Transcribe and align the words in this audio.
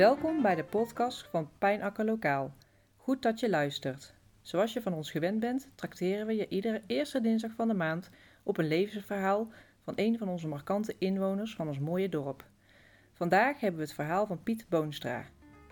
Welkom 0.00 0.42
bij 0.42 0.54
de 0.54 0.64
podcast 0.64 1.28
van 1.30 1.50
Pijnakker 1.58 2.04
Lokaal. 2.04 2.54
Goed 2.96 3.22
dat 3.22 3.40
je 3.40 3.48
luistert. 3.48 4.14
Zoals 4.42 4.72
je 4.72 4.82
van 4.82 4.92
ons 4.92 5.10
gewend 5.10 5.40
bent, 5.40 5.68
trakteren 5.74 6.26
we 6.26 6.34
je 6.34 6.48
iedere 6.48 6.82
eerste 6.86 7.20
dinsdag 7.20 7.52
van 7.52 7.68
de 7.68 7.74
maand 7.74 8.10
op 8.42 8.58
een 8.58 8.68
levensverhaal 8.68 9.52
van 9.84 9.92
een 9.96 10.18
van 10.18 10.28
onze 10.28 10.48
markante 10.48 10.94
inwoners 10.98 11.54
van 11.54 11.68
ons 11.68 11.78
mooie 11.78 12.08
dorp. 12.08 12.44
Vandaag 13.12 13.60
hebben 13.60 13.80
we 13.80 13.86
het 13.86 13.94
verhaal 13.94 14.26
van 14.26 14.42
Piet 14.42 14.66
Boonstra. 14.68 15.24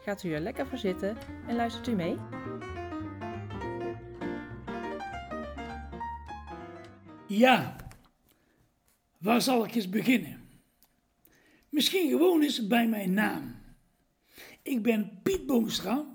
Gaat 0.05 0.23
u 0.23 0.33
er 0.33 0.41
lekker 0.41 0.67
voor 0.67 0.79
zitten 0.79 1.17
en 1.47 1.57
luistert 1.57 1.87
u 1.87 1.95
mee? 1.95 2.17
Ja, 7.27 7.77
waar 9.19 9.41
zal 9.41 9.65
ik 9.65 9.75
eens 9.75 9.89
beginnen? 9.89 10.49
Misschien 11.69 12.09
gewoon 12.09 12.43
eens 12.43 12.67
bij 12.67 12.89
mijn 12.89 13.13
naam. 13.13 13.58
Ik 14.69 14.83
ben 14.83 15.21
Piet 15.23 15.47
Boomstra, 15.47 16.07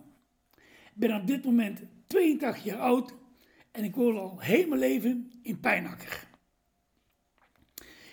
ben 0.94 1.16
op 1.16 1.28
dit 1.28 1.46
moment 1.46 1.82
82 2.08 2.64
jaar 2.64 2.80
oud 2.80 3.14
en 3.72 3.84
ik 3.84 3.96
woon 3.96 4.18
al 4.18 4.40
heel 4.40 4.68
mijn 4.68 4.80
leven 4.80 5.32
in 5.42 5.60
Pijnakker. 5.60 6.28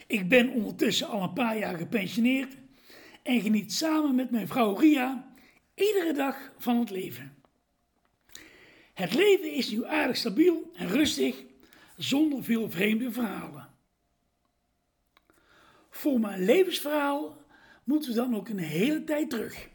Ik 0.06 0.28
ben 0.28 0.50
ondertussen 0.50 1.08
al 1.08 1.22
een 1.22 1.32
paar 1.32 1.58
jaar 1.58 1.76
gepensioneerd 1.76 2.56
en 3.22 3.40
geniet 3.40 3.72
samen 3.72 4.14
met 4.14 4.30
mijn 4.30 4.48
vrouw 4.48 4.74
Ria 4.74 5.34
iedere 5.74 6.12
dag 6.12 6.52
van 6.58 6.78
het 6.78 6.90
leven. 6.90 7.34
Het 8.94 9.14
leven 9.14 9.52
is 9.52 9.70
nu 9.70 9.84
aardig 9.84 10.16
stabiel 10.16 10.70
en 10.74 10.88
rustig, 10.88 11.44
zonder 11.96 12.44
veel 12.44 12.70
vreemde 12.70 13.12
verhalen. 13.12 13.74
Voor 15.90 16.20
mijn 16.20 16.44
levensverhaal 16.44 17.44
moeten 17.84 18.10
we 18.10 18.16
dan 18.16 18.36
ook 18.36 18.48
een 18.48 18.58
hele 18.58 19.04
tijd 19.04 19.30
terug. 19.30 19.68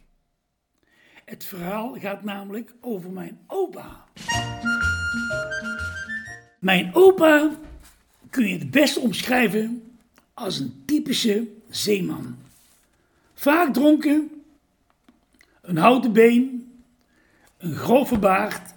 Het 1.25 1.43
verhaal 1.43 1.95
gaat 1.99 2.23
namelijk 2.23 2.73
over 2.81 3.09
mijn 3.09 3.39
opa. 3.47 4.03
Mijn 6.59 6.93
opa 6.93 7.51
kun 8.29 8.47
je 8.47 8.57
het 8.57 8.71
best 8.71 8.97
omschrijven 8.97 9.97
als 10.33 10.59
een 10.59 10.83
typische 10.85 11.47
zeeman. 11.69 12.37
Vaak 13.33 13.73
dronken, 13.73 14.43
een 15.61 15.77
houten 15.77 16.13
been, 16.13 16.73
een 17.57 17.75
grove 17.75 18.19
baard, 18.19 18.73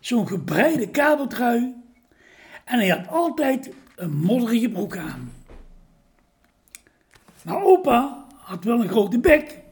zo'n 0.00 0.28
gebreide 0.28 0.88
kabeltrui 0.88 1.74
en 2.64 2.78
hij 2.78 2.88
had 2.88 3.08
altijd 3.08 3.70
een 3.96 4.16
modderige 4.16 4.68
broek 4.68 4.96
aan. 4.96 5.32
Maar 7.42 7.62
opa 7.62 8.26
had 8.36 8.64
wel 8.64 8.80
een 8.80 8.88
grote 8.88 9.18
bek, 9.18 9.64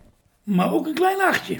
maar 0.45 0.73
ook 0.73 0.87
een 0.87 0.95
klein 0.95 1.19
hartje. 1.19 1.59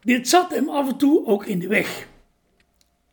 Dit 0.00 0.28
zat 0.28 0.50
hem 0.50 0.68
af 0.68 0.88
en 0.88 0.96
toe 0.96 1.26
ook 1.26 1.46
in 1.46 1.58
de 1.58 1.68
weg. 1.68 2.06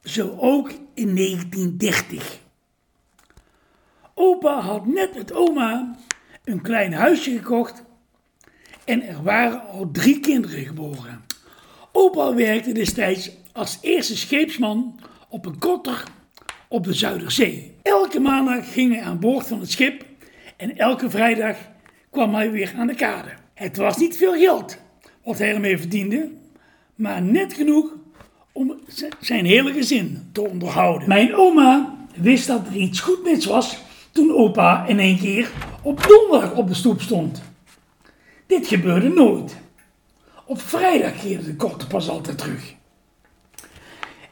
Zo 0.04 0.36
ook 0.40 0.72
in 0.94 1.16
1930. 1.16 2.40
Opa 4.14 4.60
had 4.60 4.86
net 4.86 5.16
met 5.16 5.34
oma 5.34 5.96
een 6.44 6.62
klein 6.62 6.94
huisje 6.94 7.32
gekocht 7.32 7.84
en 8.86 9.02
er 9.02 9.24
waren 9.24 9.68
al 9.68 9.92
drie 9.92 10.20
kinderen 10.20 10.66
geboren. 10.66 11.26
Opa 11.92 12.34
werkte 12.34 12.72
destijds 12.72 13.32
als 13.54 13.78
eerste 13.82 14.18
scheepsman 14.18 15.00
op 15.30 15.46
een 15.46 15.60
kotter 15.60 16.04
op 16.68 16.84
de 16.84 16.94
Zuiderzee. 16.94 17.76
Elke 17.82 18.20
maandag 18.20 18.74
ging 18.74 18.94
hij 18.94 19.04
aan 19.04 19.20
boord 19.20 19.48
van 19.48 19.60
het 19.60 19.72
schip 19.72 20.06
en 20.58 20.78
elke 20.78 21.10
vrijdag 21.10 21.58
kwam 22.10 22.34
hij 22.34 22.52
weer 22.52 22.74
aan 22.78 22.88
de 22.88 22.96
kade. 22.96 23.45
Het 23.56 23.78
was 23.78 23.98
niet 23.98 24.18
veel 24.18 24.34
geld 24.34 24.78
wat 25.24 25.38
hij 25.38 25.54
ermee 25.54 25.78
verdiende, 25.78 26.32
maar 26.96 27.22
net 27.22 27.54
genoeg 27.54 27.94
om 28.52 28.80
zijn 29.20 29.46
hele 29.46 29.74
gezin 29.74 30.30
te 30.32 30.42
onderhouden. 30.42 31.08
Mijn 31.08 31.36
oma 31.36 31.96
wist 32.16 32.48
dat 32.48 32.68
er 32.68 32.76
iets 32.76 33.00
goed 33.00 33.24
mis 33.24 33.46
was 33.46 33.78
toen 34.12 34.32
opa 34.32 34.86
in 34.86 35.00
één 35.00 35.18
keer 35.18 35.52
op 35.82 36.08
donderdag 36.08 36.56
op 36.56 36.68
de 36.68 36.74
stoep 36.74 37.02
stond. 37.02 37.42
Dit 38.48 38.68
gebeurde 38.68 39.10
nooit. 39.10 39.58
Op 40.46 40.62
vrijdag 40.62 41.20
keerde 41.20 41.46
de 41.46 41.56
korte 41.56 41.88
pas 41.88 42.10
altijd 42.10 42.38
terug. 42.38 42.74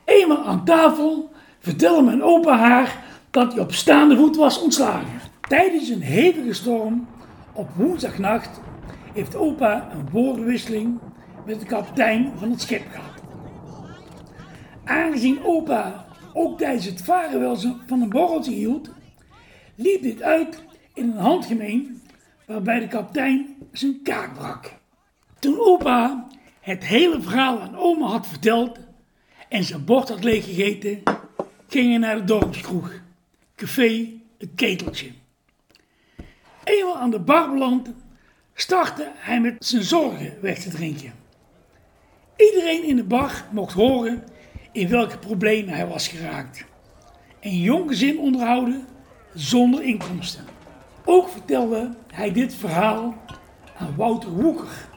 Eenmaal 0.05 0.45
aan 0.45 0.65
tafel 0.65 1.31
vertelde 1.59 2.01
mijn 2.01 2.23
opa 2.23 2.57
haar 2.57 3.03
dat 3.31 3.53
hij 3.53 3.61
op 3.61 3.73
staande 3.73 4.17
voet 4.17 4.35
was 4.35 4.61
ontslagen. 4.61 5.21
Tijdens 5.47 5.89
een 5.89 6.01
hevige 6.01 6.53
storm 6.53 7.07
op 7.53 7.69
woensdagnacht 7.75 8.59
heeft 9.13 9.35
opa 9.35 9.91
een 9.91 10.09
woordenwisseling 10.09 10.99
met 11.45 11.59
de 11.59 11.65
kapitein 11.65 12.31
van 12.37 12.51
het 12.51 12.61
schip 12.61 12.83
gehad. 12.91 13.21
Aangezien 14.83 15.43
opa 15.43 16.05
ook 16.33 16.57
tijdens 16.57 16.85
het 16.85 17.01
varen 17.01 17.39
wel 17.39 17.57
van 17.85 18.01
een 18.01 18.09
borreltje 18.09 18.51
hield, 18.51 18.89
liep 19.75 20.01
dit 20.01 20.21
uit 20.21 20.63
in 20.93 21.09
een 21.09 21.17
handgemeen 21.17 22.01
waarbij 22.45 22.79
de 22.79 22.87
kapitein 22.87 23.55
zijn 23.71 24.01
kaak 24.03 24.33
brak. 24.33 24.73
Toen 25.39 25.59
opa 25.59 26.27
het 26.59 26.85
hele 26.85 27.21
verhaal 27.21 27.59
aan 27.59 27.77
oma 27.77 28.05
had 28.05 28.27
verteld 28.27 28.79
en 29.49 29.63
zijn 29.63 29.85
bord 29.85 30.09
had 30.09 30.23
leeggegeten, 30.23 31.03
ging 31.67 31.89
hij 31.89 31.97
naar 31.97 32.15
de 32.15 32.23
dorpskroeg, 32.23 33.01
café 33.55 34.09
Het 34.37 34.49
Keteltje. 34.55 35.11
Eenmaal 36.63 36.97
aan 36.97 37.11
de 37.11 37.19
bar 37.19 37.51
beland, 37.51 37.93
startte 38.53 39.11
hij 39.15 39.41
met 39.41 39.65
zijn 39.65 39.83
zorgen 39.83 40.33
weg 40.41 40.59
te 40.59 40.69
drinken. 40.69 41.13
Iedereen 42.35 42.83
in 42.83 42.95
de 42.95 43.03
bar 43.03 43.45
mocht 43.51 43.73
horen 43.73 44.23
in 44.71 44.89
welke 44.89 45.17
problemen 45.17 45.73
hij 45.73 45.87
was 45.87 46.07
geraakt. 46.07 46.65
Een 47.39 47.59
jong 47.59 47.89
gezin 47.89 48.19
onderhouden 48.19 48.87
zonder 49.33 49.83
inkomsten. 49.83 50.45
Ook 51.05 51.29
vertelde 51.29 51.95
hij 52.13 52.31
dit 52.31 52.55
verhaal 52.55 53.15
aan 53.77 53.95
Wouter 53.95 54.29
Woeker. 54.29 54.87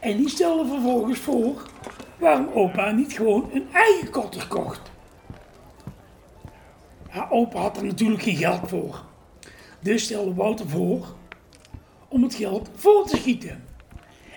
En 0.00 0.16
die 0.16 0.28
stelde 0.28 0.68
vervolgens 0.68 1.18
voor 1.18 1.70
waarom 2.18 2.48
opa 2.54 2.90
niet 2.90 3.12
gewoon 3.12 3.50
een 3.52 3.68
eigen 3.72 4.10
kotter 4.10 4.46
kocht. 4.48 4.90
Ja, 7.12 7.26
opa 7.30 7.58
had 7.58 7.76
er 7.76 7.84
natuurlijk 7.84 8.22
geen 8.22 8.36
geld 8.36 8.68
voor. 8.68 9.04
Dus 9.80 10.04
stelde 10.04 10.34
Wouter 10.34 10.68
voor 10.68 11.18
om 12.10 12.22
het 12.22 12.34
geld 12.34 12.70
vol 12.74 13.04
te 13.04 13.16
schieten. 13.16 13.64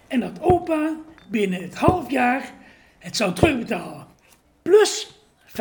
En 0.08 0.20
dat 0.20 0.42
opa 0.42 0.96
binnen 1.30 1.62
het 1.62 1.76
half 1.76 2.12
jaar 2.12 2.54
het 3.00 3.16
zou 3.16 3.34
terugbetalen. 3.34 4.08
Plus 4.62 5.20
50%. 5.48 5.54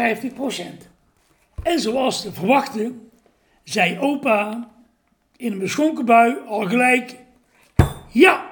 En 1.62 1.80
zoals 1.80 2.22
te 2.22 2.32
verwachten, 2.32 3.10
zei 3.64 3.98
opa 3.98 4.70
in 5.36 5.52
een 5.52 5.58
beschonken 5.58 6.04
bui 6.04 6.36
al 6.46 6.66
gelijk 6.66 7.16
ja. 8.12 8.50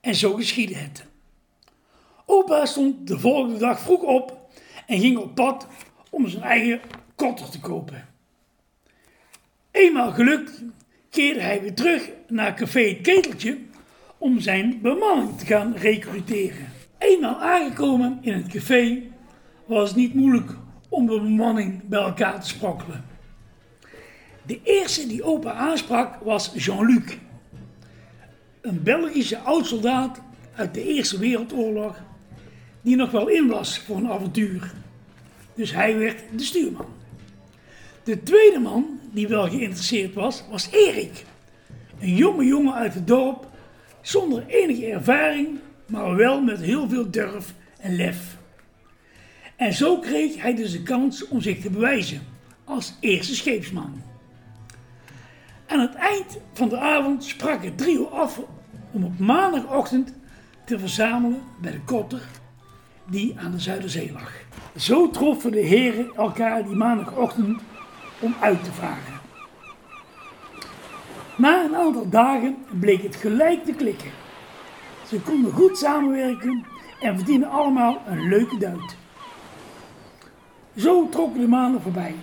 En 0.00 0.14
zo 0.14 0.32
geschiedde 0.32 0.74
het. 0.74 1.04
Opa 2.26 2.66
stond 2.66 3.06
de 3.06 3.18
volgende 3.18 3.58
dag 3.58 3.80
vroeg 3.80 4.02
op 4.02 4.50
en 4.86 5.00
ging 5.00 5.18
op 5.18 5.34
pad 5.34 5.66
om 6.10 6.28
zijn 6.28 6.42
eigen 6.42 6.80
kotter 7.14 7.50
te 7.50 7.60
kopen. 7.60 8.08
Eenmaal 9.70 10.12
gelukt 10.12 10.62
keerde 11.14 11.40
hij 11.40 11.60
weer 11.60 11.74
terug 11.74 12.10
naar 12.28 12.54
café 12.54 12.80
Het 12.80 13.00
Keteltje 13.00 13.58
om 14.18 14.40
zijn 14.40 14.80
bemanning 14.82 15.38
te 15.38 15.46
gaan 15.46 15.74
recruteren. 15.76 16.72
Eenmaal 16.98 17.40
aangekomen 17.40 18.18
in 18.20 18.32
het 18.32 18.46
café 18.46 19.02
was 19.66 19.88
het 19.88 19.98
niet 19.98 20.14
moeilijk 20.14 20.50
om 20.88 21.06
de 21.06 21.20
bemanning 21.20 21.80
bij 21.84 22.00
elkaar 22.00 22.40
te 22.40 22.48
sprokkelen. 22.48 23.04
De 24.42 24.60
eerste 24.62 25.06
die 25.06 25.22
opa 25.22 25.52
aansprak 25.52 26.14
was 26.22 26.52
Jean-Luc, 26.54 27.16
een 28.60 28.82
Belgische 28.82 29.38
oud-soldaat 29.38 30.20
uit 30.54 30.74
de 30.74 30.84
Eerste 30.84 31.18
Wereldoorlog, 31.18 31.96
die 32.80 32.96
nog 32.96 33.10
wel 33.10 33.28
in 33.28 33.46
was 33.46 33.78
voor 33.78 33.96
een 33.96 34.10
avontuur. 34.10 34.72
Dus 35.54 35.72
hij 35.72 35.98
werd 35.98 36.22
de 36.36 36.44
stuurman. 36.44 37.03
De 38.04 38.22
tweede 38.22 38.58
man 38.58 39.00
die 39.12 39.28
wel 39.28 39.48
geïnteresseerd 39.48 40.14
was, 40.14 40.44
was 40.50 40.70
Erik. 40.70 41.24
Een 42.00 42.14
jonge 42.14 42.44
jongen 42.44 42.74
uit 42.74 42.94
het 42.94 43.06
dorp, 43.06 43.48
zonder 44.00 44.46
enige 44.46 44.86
ervaring, 44.86 45.58
maar 45.86 46.16
wel 46.16 46.42
met 46.42 46.60
heel 46.60 46.88
veel 46.88 47.10
durf 47.10 47.54
en 47.78 47.96
lef. 47.96 48.36
En 49.56 49.72
zo 49.72 49.98
kreeg 49.98 50.42
hij 50.42 50.54
dus 50.54 50.72
de 50.72 50.82
kans 50.82 51.28
om 51.28 51.40
zich 51.40 51.60
te 51.60 51.70
bewijzen 51.70 52.20
als 52.64 52.94
eerste 53.00 53.34
scheepsman. 53.34 54.02
Aan 55.66 55.80
het 55.80 55.94
eind 55.94 56.38
van 56.52 56.68
de 56.68 56.78
avond 56.78 57.24
sprak 57.24 57.64
het 57.64 57.78
trio 57.78 58.04
af 58.04 58.40
om 58.92 59.04
op 59.04 59.18
maandagochtend 59.18 60.14
te 60.64 60.78
verzamelen 60.78 61.42
bij 61.60 61.72
de 61.72 61.80
kotter 61.80 62.22
die 63.10 63.34
aan 63.38 63.50
de 63.50 63.58
Zuiderzee 63.58 64.12
lag. 64.12 64.32
Zo 64.76 65.10
troffen 65.10 65.52
de 65.52 65.60
heren 65.60 66.10
elkaar 66.16 66.64
die 66.64 66.76
maandagochtend 66.76 67.60
om 68.18 68.34
uit 68.40 68.64
te 68.64 68.72
varen. 68.72 69.20
Na 71.36 71.64
een 71.64 71.76
aantal 71.76 72.08
dagen 72.08 72.56
bleek 72.80 73.02
het 73.02 73.16
gelijk 73.16 73.64
te 73.64 73.72
klikken. 73.72 74.10
Ze 75.06 75.20
konden 75.20 75.52
goed 75.52 75.78
samenwerken 75.78 76.64
en 77.00 77.16
verdienen 77.16 77.50
allemaal 77.50 78.02
een 78.06 78.28
leuke 78.28 78.58
duit. 78.58 78.96
Zo 80.76 81.08
trokken 81.08 81.40
de 81.40 81.48
maanden 81.48 81.80
voorbij. 81.80 82.14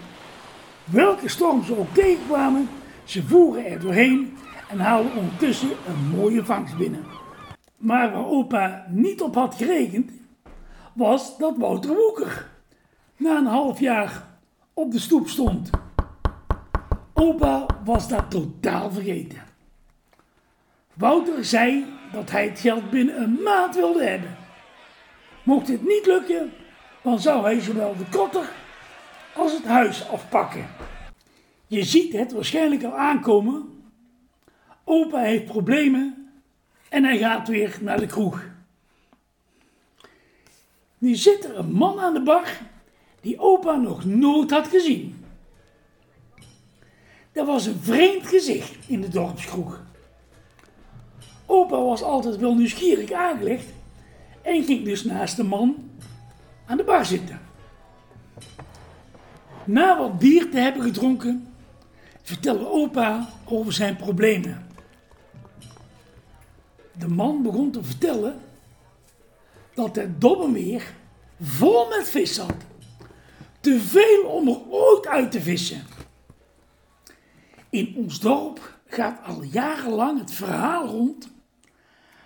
Welke 0.84 1.30
storm 1.30 1.64
ze 1.64 1.78
ook 1.78 1.94
tegenkwamen, 1.94 2.70
ze 3.04 3.24
voeren 3.24 3.66
er 3.66 3.80
doorheen 3.80 4.38
en 4.70 4.80
haalden 4.80 5.16
ondertussen 5.16 5.70
een 5.70 6.18
mooie 6.18 6.46
vangst 6.46 6.78
binnen. 6.78 7.06
Maar 7.78 8.12
waar 8.12 8.26
opa 8.26 8.86
niet 8.90 9.22
op 9.22 9.36
had 9.36 9.56
gerekend, 9.56 10.12
was 10.94 11.38
dat 11.38 11.58
Wouter 11.58 11.96
Woeker 11.96 12.50
na 13.18 13.38
een 13.38 13.46
half 13.46 13.80
jaar 13.80 14.31
op 14.74 14.92
de 14.92 15.00
stoep 15.00 15.28
stond. 15.28 15.70
Opa 17.14 17.66
was 17.84 18.08
dat 18.08 18.32
totaal 18.32 18.92
vergeten. 18.92 19.42
Wouter 20.94 21.46
zei 21.46 21.86
dat 22.12 22.32
hij 22.32 22.48
het 22.48 22.60
geld 22.60 22.90
binnen 22.90 23.22
een 23.22 23.42
maand 23.44 23.76
wilde 23.76 24.04
hebben. 24.04 24.38
Mocht 25.44 25.68
dit 25.68 25.82
niet 25.82 26.06
lukken, 26.06 26.54
dan 27.02 27.20
zou 27.20 27.44
hij 27.44 27.60
zowel 27.60 27.96
de 27.98 28.06
kotter 28.10 28.50
als 29.36 29.54
het 29.54 29.66
huis 29.66 30.08
afpakken. 30.10 30.68
Je 31.68 31.84
ziet 31.84 32.14
het 32.14 32.32
waarschijnlijk 32.32 32.84
al 32.84 32.98
aankomen. 32.98 33.84
Opa 34.84 35.20
heeft 35.20 35.46
problemen 35.46 36.32
en 36.90 37.04
hij 37.04 37.18
gaat 37.18 37.48
weer 37.48 37.78
naar 37.82 38.00
de 38.00 38.06
kroeg. 38.06 38.44
Nu 40.98 41.16
zit 41.16 41.44
er 41.44 41.58
een 41.58 41.72
man 41.72 42.00
aan 42.00 42.14
de 42.14 42.24
bar 42.24 42.60
die 43.22 43.40
opa 43.40 43.76
nog 43.76 44.06
nooit 44.06 44.52
had 44.52 44.68
gezien. 44.68 45.26
Er 47.32 47.46
was 47.46 47.66
een 47.66 47.80
vreemd 47.82 48.28
gezicht 48.28 48.76
in 48.88 49.02
de 49.02 49.08
dorpskroeg. 49.08 49.82
Opa 51.46 51.82
was 51.82 52.02
altijd 52.02 52.38
wel 52.38 52.56
nieuwsgierig 52.56 53.12
aangelegd 53.12 53.66
en 54.42 54.64
ging 54.64 54.86
dus 54.86 55.04
naast 55.04 55.36
de 55.36 55.44
man 55.44 55.90
aan 56.66 56.78
de 56.78 56.84
bar 56.84 57.06
zitten. 57.06 57.40
Na 59.64 59.98
wat 59.98 60.20
bier 60.20 60.50
te 60.50 60.58
hebben 60.58 60.82
gedronken, 60.82 61.54
vertelde 62.22 62.72
opa 62.72 63.30
over 63.46 63.74
zijn 63.74 63.96
problemen. 63.96 64.68
De 66.98 67.08
man 67.08 67.42
begon 67.42 67.72
te 67.72 67.84
vertellen 67.84 68.40
dat 69.74 69.96
het 69.96 70.22
Dobbemeer 70.22 70.94
vol 71.42 71.88
met 71.88 72.10
vis 72.10 72.34
zat. 72.34 72.54
Te 73.62 73.80
veel 73.80 74.24
om 74.24 74.48
er 74.48 74.60
ooit 74.70 75.08
uit 75.08 75.32
te 75.32 75.42
vissen. 75.42 75.84
In 77.70 77.94
ons 77.98 78.20
dorp 78.20 78.80
gaat 78.88 79.20
al 79.26 79.44
jarenlang 79.44 80.20
het 80.20 80.32
verhaal 80.34 80.88
rond 80.88 81.30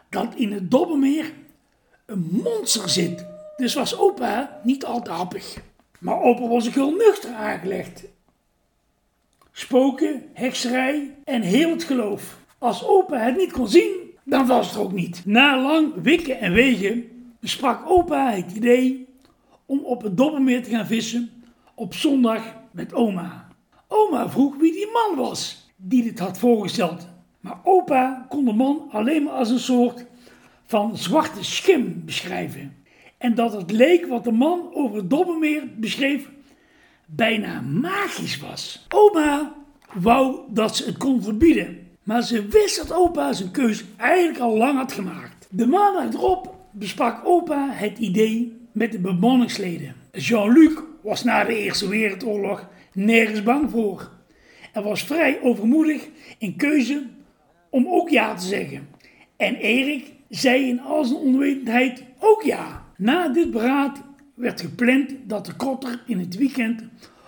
dat 0.09 0.35
in 0.35 0.51
het 0.51 0.71
Dobbemeer 0.71 1.33
een 2.05 2.29
monster 2.43 2.89
zit. 2.89 3.25
Dus 3.57 3.73
was 3.73 3.97
opa 3.97 4.59
niet 4.63 4.85
al 4.85 5.01
te 5.01 5.11
happig. 5.11 5.57
Maar 5.99 6.21
opa 6.21 6.47
was 6.47 6.67
ook 6.67 6.73
heel 6.73 6.95
nuchter 6.95 7.33
aangelegd. 7.33 8.03
Spoken, 9.51 10.23
hekserij 10.33 11.15
en 11.23 11.41
heel 11.41 11.69
het 11.69 11.83
geloof. 11.83 12.37
Als 12.57 12.85
opa 12.85 13.17
het 13.17 13.37
niet 13.37 13.51
kon 13.51 13.67
zien, 13.67 14.17
dan 14.23 14.47
was 14.47 14.67
het 14.67 14.75
er 14.75 14.81
ook 14.81 14.91
niet. 14.91 15.21
Na 15.25 15.61
lang 15.61 15.93
wikken 15.95 16.39
en 16.39 16.53
wegen 16.53 17.09
besprak 17.39 17.89
opa 17.89 18.31
het 18.31 18.51
idee 18.51 19.07
om 19.65 19.79
op 19.79 20.01
het 20.01 20.17
Dobbermeer 20.17 20.63
te 20.63 20.69
gaan 20.69 20.87
vissen 20.87 21.29
op 21.75 21.93
zondag 21.93 22.55
met 22.71 22.93
oma. 22.93 23.47
Oma 23.87 24.29
vroeg 24.29 24.55
wie 24.55 24.71
die 24.71 24.89
man 24.91 25.25
was 25.25 25.69
die 25.75 26.03
dit 26.03 26.19
had 26.19 26.37
voorgesteld. 26.37 27.07
Maar 27.39 27.59
opa 27.63 28.25
kon 28.29 28.45
de 28.45 28.53
man 28.53 28.87
alleen 28.91 29.23
maar 29.23 29.33
als 29.33 29.49
een 29.49 29.59
soort 29.59 30.05
van 30.65 30.97
zwarte 30.97 31.43
schim 31.43 32.01
beschrijven. 32.05 32.75
En 33.17 33.35
dat 33.35 33.53
het 33.53 33.71
leek 33.71 34.05
wat 34.05 34.23
de 34.23 34.31
man 34.31 34.69
over 34.73 34.97
het 34.97 35.09
Dobbermeer 35.09 35.63
beschreef 35.75 36.29
bijna 37.05 37.61
magisch 37.61 38.39
was. 38.39 38.85
Oma 38.89 39.55
wou 39.93 40.39
dat 40.49 40.75
ze 40.75 40.85
het 40.85 40.97
kon 40.97 41.23
verbieden. 41.23 41.87
Maar 42.03 42.23
ze 42.23 42.47
wist 42.47 42.77
dat 42.77 42.93
opa 42.93 43.33
zijn 43.33 43.51
keus 43.51 43.83
eigenlijk 43.97 44.39
al 44.39 44.57
lang 44.57 44.77
had 44.77 44.91
gemaakt. 44.91 45.47
De 45.49 45.67
maandag 45.67 46.13
erop 46.13 46.55
besprak 46.71 47.25
opa 47.25 47.69
het 47.71 47.97
idee 47.97 48.64
met 48.75 48.91
de 48.91 48.99
bemanningsleden. 48.99 49.95
Jean-Luc 50.11 50.73
was 51.01 51.23
na 51.23 51.43
de 51.43 51.57
Eerste 51.57 51.87
Wereldoorlog 51.87 52.69
nergens 52.93 53.43
bang 53.43 53.69
voor. 53.69 54.11
En 54.73 54.83
was 54.83 55.03
vrij 55.03 55.41
overmoedig 55.41 56.07
in 56.37 56.55
keuze 56.55 57.03
om 57.69 57.87
ook 57.87 58.09
ja 58.09 58.35
te 58.35 58.45
zeggen. 58.45 58.87
En 59.37 59.55
Erik 59.55 60.13
zei 60.29 60.67
in 60.67 60.81
al 60.81 61.05
zijn 61.05 61.19
onwetendheid 61.19 62.03
ook 62.19 62.43
ja. 62.43 62.85
Na 62.97 63.27
dit 63.27 63.51
beraad 63.51 64.01
werd 64.33 64.61
gepland 64.61 65.11
dat 65.23 65.45
de 65.45 65.53
kotter 65.53 66.03
in 66.07 66.19
het 66.19 66.35
weekend 66.37 66.83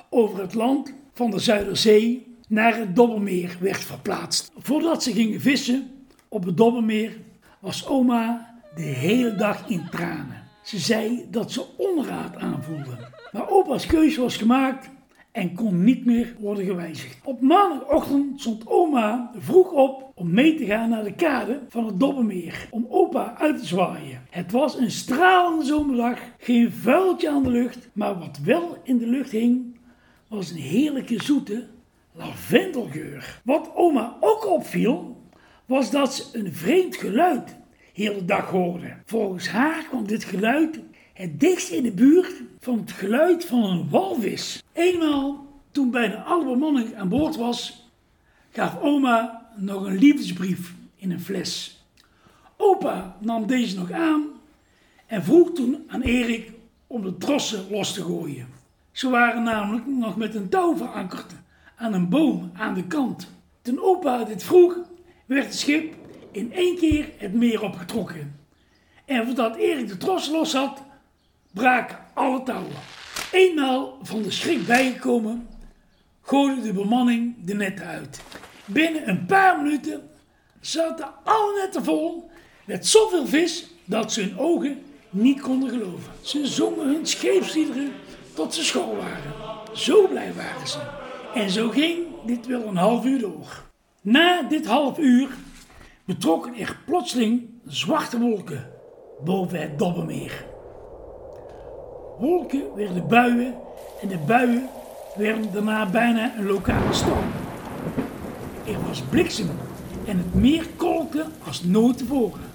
over 0.09 0.41
het 0.41 0.53
land 0.53 0.93
van 1.13 1.31
de 1.31 1.39
Zuiderzee 1.39 2.35
naar 2.47 2.77
het 2.77 2.95
Dobbermeer 2.95 3.57
werd 3.59 3.83
verplaatst. 3.83 4.51
Voordat 4.57 5.03
ze 5.03 5.11
gingen 5.11 5.41
vissen 5.41 5.91
op 6.29 6.45
het 6.45 6.57
Dobbermeer 6.57 7.17
was 7.59 7.87
oma 7.87 8.55
de 8.75 8.81
hele 8.81 9.35
dag 9.35 9.69
in 9.69 9.87
tranen. 9.91 10.36
Ze 10.67 10.77
zei 10.79 11.27
dat 11.29 11.51
ze 11.51 11.65
onraad 11.77 12.35
aanvoelde. 12.35 12.97
Maar 13.31 13.49
opa's 13.49 13.85
keuze 13.85 14.21
was 14.21 14.37
gemaakt 14.37 14.89
en 15.31 15.53
kon 15.53 15.83
niet 15.83 16.05
meer 16.05 16.35
worden 16.39 16.65
gewijzigd. 16.65 17.17
Op 17.23 17.41
maandagochtend 17.41 18.41
stond 18.41 18.67
oma 18.67 19.31
vroeg 19.37 19.71
op 19.71 20.11
om 20.15 20.31
mee 20.31 20.55
te 20.55 20.65
gaan 20.65 20.89
naar 20.89 21.03
de 21.03 21.13
kade 21.13 21.59
van 21.69 21.85
het 21.85 21.99
Dobbermeer 21.99 22.67
om 22.69 22.87
opa 22.89 23.35
uit 23.37 23.59
te 23.59 23.65
zwaaien. 23.65 24.21
Het 24.29 24.51
was 24.51 24.77
een 24.77 24.91
stralende 24.91 25.65
zomerdag, 25.65 26.19
geen 26.37 26.71
vuiltje 26.71 27.29
aan 27.29 27.43
de 27.43 27.49
lucht, 27.49 27.89
maar 27.93 28.19
wat 28.19 28.39
wel 28.43 28.77
in 28.83 28.97
de 28.97 29.07
lucht 29.07 29.31
hing 29.31 29.77
was 30.27 30.49
een 30.49 30.57
heerlijke 30.57 31.23
zoete 31.23 31.67
lavendelgeur. 32.11 33.41
Wat 33.43 33.71
oma 33.75 34.17
ook 34.19 34.47
opviel, 34.47 35.21
was 35.65 35.91
dat 35.91 36.13
ze 36.13 36.23
een 36.31 36.53
vreemd 36.53 36.95
geluid 36.95 37.55
heel 37.97 38.13
de 38.13 38.25
dag 38.25 38.49
hoorde. 38.49 38.93
Volgens 39.05 39.49
haar 39.49 39.83
kwam 39.83 40.07
dit 40.07 40.23
geluid 40.23 40.79
het 41.13 41.39
dichtst 41.39 41.69
in 41.69 41.83
de 41.83 41.91
buurt 41.91 42.33
van 42.59 42.79
het 42.79 42.91
geluid 42.91 43.45
van 43.45 43.63
een 43.63 43.89
walvis. 43.89 44.63
Eenmaal, 44.73 45.45
toen 45.71 45.91
bijna 45.91 46.23
alle 46.23 46.45
bemanning 46.45 46.95
aan 46.95 47.09
boord 47.09 47.35
was, 47.35 47.89
gaf 48.51 48.81
oma 48.81 49.47
nog 49.55 49.85
een 49.85 49.97
liefdesbrief 49.97 50.73
in 50.95 51.11
een 51.11 51.21
fles. 51.21 51.83
Opa 52.57 53.17
nam 53.19 53.47
deze 53.47 53.75
nog 53.75 53.91
aan 53.91 54.25
en 55.05 55.23
vroeg 55.23 55.51
toen 55.51 55.83
aan 55.87 56.01
Erik 56.01 56.51
om 56.87 57.01
de 57.01 57.17
trossen 57.17 57.65
los 57.69 57.93
te 57.93 58.03
gooien. 58.03 58.47
Ze 58.91 59.09
waren 59.09 59.43
namelijk 59.43 59.87
nog 59.87 60.17
met 60.17 60.35
een 60.35 60.49
touw 60.49 60.77
verankerd 60.77 61.33
aan 61.75 61.93
een 61.93 62.09
boom 62.09 62.51
aan 62.53 62.73
de 62.73 62.87
kant. 62.87 63.27
Toen 63.61 63.81
opa 63.81 64.23
dit 64.23 64.43
vroeg, 64.43 64.77
werd 65.25 65.45
het 65.45 65.55
schip 65.55 65.95
in 66.37 66.53
één 66.53 66.77
keer 66.77 67.09
het 67.17 67.33
meer 67.33 67.63
opgetrokken. 67.63 68.39
En 69.05 69.25
voordat 69.25 69.55
Erik 69.55 69.87
de 69.87 69.97
tros 69.97 70.29
los 70.29 70.53
had, 70.53 70.83
braken 71.51 71.97
alle 72.13 72.43
touwen. 72.43 72.75
Eenmaal 73.31 73.97
van 74.01 74.21
de 74.21 74.31
schrik 74.31 74.65
bijgekomen, 74.65 75.47
gooide 76.21 76.61
de 76.61 76.73
bemanning 76.73 77.35
de 77.45 77.53
netten 77.53 77.85
uit. 77.85 78.21
Binnen 78.65 79.09
een 79.09 79.25
paar 79.25 79.61
minuten 79.61 80.09
zaten 80.61 81.07
alle 81.23 81.59
netten 81.61 81.83
vol 81.83 82.29
met 82.65 82.87
zoveel 82.87 83.27
vis 83.27 83.67
dat 83.85 84.13
ze 84.13 84.21
hun 84.21 84.37
ogen 84.37 84.81
niet 85.09 85.41
konden 85.41 85.69
geloven. 85.69 86.11
Ze 86.21 86.47
zongen 86.47 86.87
hun 86.87 87.05
scheepsliederen 87.05 87.91
tot 88.33 88.53
ze 88.53 88.63
school 88.63 88.95
waren. 88.95 89.33
Zo 89.73 90.07
blij 90.07 90.33
waren 90.33 90.67
ze. 90.67 90.79
En 91.33 91.49
zo 91.49 91.69
ging 91.69 92.05
dit 92.25 92.45
wel 92.45 92.67
een 92.67 92.77
half 92.77 93.05
uur 93.05 93.19
door. 93.19 93.65
Na 94.01 94.41
dit 94.41 94.65
half 94.65 94.97
uur 94.97 95.29
betrokken 96.07 96.55
er 96.55 96.77
plotseling 96.85 97.49
zwarte 97.65 98.19
wolken 98.19 98.65
boven 99.23 99.61
het 99.61 99.79
Dobbemeer. 99.79 100.45
Wolken 102.19 102.75
werden 102.75 103.07
buien 103.07 103.53
en 104.01 104.07
de 104.07 104.17
buien 104.17 104.69
werden 105.15 105.53
daarna 105.53 105.85
bijna 105.85 106.37
een 106.37 106.45
lokale 106.45 106.93
storm. 106.93 107.31
Er 108.65 108.87
was 108.87 109.01
bliksem 109.01 109.49
en 110.05 110.17
het 110.17 110.33
meer 110.33 110.67
kolkte 110.75 111.25
als 111.45 111.63
nooit 111.63 111.97
tevoren. 111.97 112.51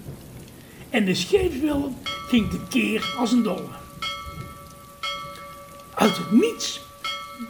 En 0.90 1.04
de 1.04 1.14
scheepswilde 1.14 1.88
ging 2.04 2.50
tekeer 2.50 3.14
als 3.18 3.32
een 3.32 3.42
dolle. 3.42 3.80
Uit 5.94 6.16
het 6.16 6.30
niets 6.30 6.80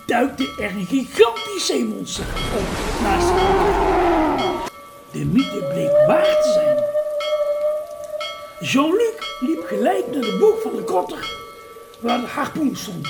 duikte 0.07 0.55
er 0.61 0.77
een 0.77 0.87
gigantisch 0.87 1.67
zeemonster 1.67 2.25
op 2.55 3.03
naast 3.03 3.29
de 3.29 4.12
De 5.13 5.25
mythe 5.25 5.69
bleek 5.73 6.07
waar 6.07 6.41
te 6.43 6.53
zijn. 6.55 6.85
Jean-Luc 8.71 9.15
liep 9.41 9.65
gelijk 9.67 10.05
naar 10.13 10.21
de 10.21 10.37
boek 10.41 10.61
van 10.63 10.77
de 10.77 10.83
kotter 10.83 11.41
waar 12.01 12.21
de 12.21 12.27
harpoen 12.27 12.77
stond. 12.77 13.09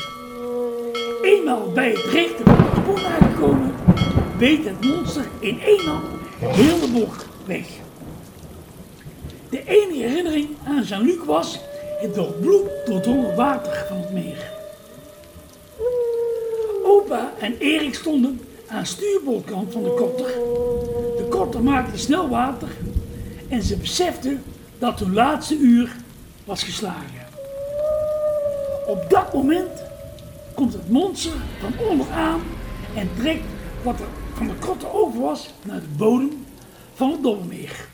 Eenmaal 1.23 1.73
bij 1.73 1.89
het 1.91 2.05
richten 2.05 2.45
van 2.45 2.57
de 2.57 2.63
harpoen 2.63 3.05
aangekomen, 3.05 3.75
beet 4.39 4.65
het 4.65 4.85
monster 4.85 5.25
in 5.39 5.61
één 5.61 5.87
hand 5.87 6.05
heel 6.39 6.81
de 6.81 6.93
bocht 6.93 7.27
weg. 7.47 7.67
De 9.51 9.65
enige 9.67 10.09
herinnering 10.09 10.49
aan 10.67 10.83
Jean-Luc 10.83 11.25
was 11.25 11.61
het 12.01 12.15
door 12.15 12.33
bloed 12.33 12.69
doordrongen 12.87 13.37
water 13.37 13.85
van 13.89 13.97
het 13.97 14.13
meer. 14.13 14.51
Opa 16.85 17.33
en 17.39 17.57
Erik 17.59 17.95
stonden 17.95 18.41
aan 18.67 18.87
stuurboordkant 18.87 19.73
van 19.73 19.83
de 19.83 19.95
kotter. 19.95 20.31
De 21.33 21.39
kotter 21.39 21.63
maakte 21.63 21.99
snel 21.99 22.29
water 22.29 22.69
en 23.49 23.63
ze 23.63 23.77
beseften 23.77 24.43
dat 24.79 24.99
hun 24.99 25.13
laatste 25.13 25.57
uur 25.57 25.97
was 26.45 26.63
geslagen. 26.63 27.27
Op 28.87 29.07
dat 29.09 29.33
moment 29.35 29.83
komt 30.55 30.73
het 30.73 30.91
monster 30.91 31.33
van 31.61 31.87
onderaan 31.89 32.41
en 32.97 33.09
trekt 33.17 33.45
wat 33.83 34.01
er 34.01 34.07
van 34.35 34.47
de 34.47 34.55
kotter 34.55 34.93
over 34.93 35.21
was 35.21 35.51
naar 35.63 35.81
de 35.81 35.87
bodem 35.97 36.47
van 36.95 37.11
het 37.11 37.23
Dollemeer. 37.23 37.89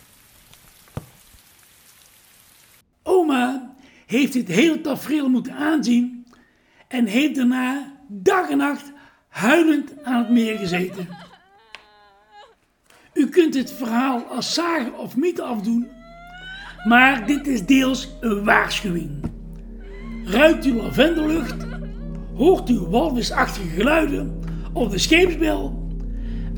Oma 3.03 3.75
heeft 4.07 4.33
dit 4.33 4.49
hele 4.49 4.81
tafereel 4.81 5.29
moeten 5.29 5.53
aanzien 5.53 6.27
en 6.89 7.07
heeft 7.07 7.35
daarna 7.35 7.93
dag 8.09 8.49
en 8.49 8.57
nacht 8.57 8.93
huilend 9.29 10.05
aan 10.05 10.19
het 10.19 10.31
meer 10.31 10.59
gezeten. 10.59 11.28
U 13.19 13.27
kunt 13.27 13.55
het 13.55 13.73
verhaal 13.73 14.23
als 14.23 14.55
zagen 14.55 14.99
of 14.99 15.17
mythe 15.17 15.43
afdoen, 15.43 15.89
maar 16.85 17.27
dit 17.27 17.47
is 17.47 17.67
deels 17.67 18.17
een 18.21 18.45
waarschuwing. 18.45 19.11
Ruikt 20.25 20.67
u 20.67 20.75
lavendellucht? 20.75 21.67
Hoort 22.35 22.71
u 22.71 22.79
walvisachtige 22.79 23.69
geluiden 23.69 24.41
of 24.73 24.89
de 24.89 24.99
scheepsbel? 24.99 25.89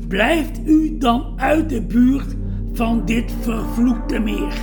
Blijft 0.07 0.59
u 0.65 0.97
dan 0.97 1.33
uit 1.37 1.69
de 1.69 1.81
buurt 1.81 2.35
van 2.73 3.05
dit 3.05 3.33
vervloekte 3.41 4.19
meer. 4.19 4.53